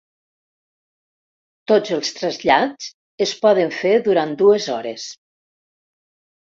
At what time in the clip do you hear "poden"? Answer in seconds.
3.47-3.79